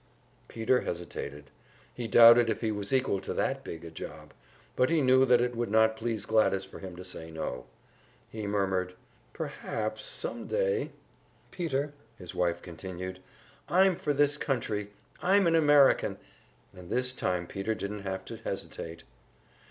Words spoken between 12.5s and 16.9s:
continued, "I'm for this country! I'm an American!" And